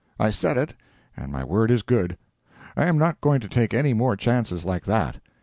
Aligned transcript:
I 0.19 0.31
said 0.31 0.57
it, 0.57 0.73
and 1.15 1.31
my 1.31 1.43
word 1.43 1.69
is 1.69 1.83
good. 1.83 2.17
I 2.75 2.85
am 2.87 2.97
not 2.97 3.21
going 3.21 3.39
to 3.41 3.47
take 3.47 3.71
any 3.75 3.93
more 3.93 4.15
chances 4.17 4.65
like 4.65 4.85
that. 4.85 5.19